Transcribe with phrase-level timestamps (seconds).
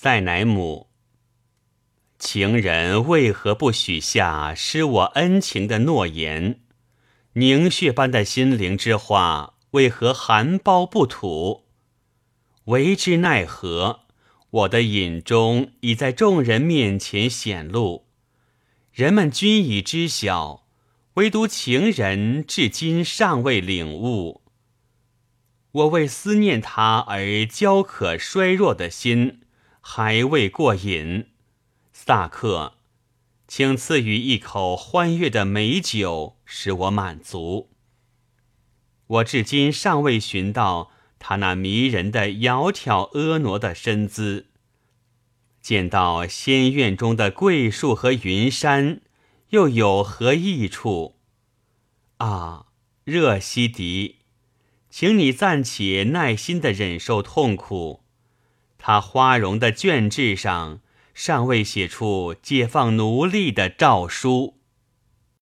[0.00, 0.90] 塞乃姆。
[2.20, 6.60] 情人为何不许下失我恩情的诺言？
[7.32, 11.64] 凝血般的心灵之花，为何含苞不吐？
[12.66, 14.02] 为之奈何？
[14.50, 18.06] 我的隐衷已在众人面前显露，
[18.92, 20.68] 人们均已知晓，
[21.14, 24.42] 唯独情人至今尚未领悟。
[25.72, 29.40] 我为思念他而焦渴衰弱的心，
[29.90, 31.28] 还未过瘾。
[31.94, 32.74] 萨克，
[33.48, 37.70] 请赐予一口欢悦的美酒，使我满足。
[39.06, 44.48] 我至今尚未寻到他那迷人的窈窕婀娜的身姿。
[45.62, 49.00] 见到仙院中的桂树和云山，
[49.48, 51.16] 又有何益处？
[52.18, 52.66] 啊，
[53.04, 54.16] 热西迪！
[54.90, 58.04] 请你暂且耐心的忍受痛苦。
[58.78, 60.80] 他花容的卷纸上
[61.12, 64.57] 尚未写出解放奴隶的诏书。